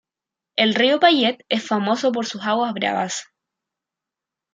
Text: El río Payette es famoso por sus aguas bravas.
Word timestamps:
El 0.55 0.73
río 0.73 0.99
Payette 0.99 1.45
es 1.47 1.67
famoso 1.67 2.11
por 2.11 2.25
sus 2.25 2.41
aguas 2.41 2.73
bravas. 2.73 3.27